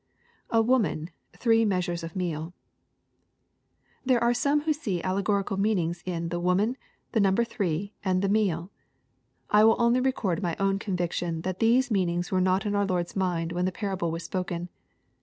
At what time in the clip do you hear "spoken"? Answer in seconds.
14.23-14.69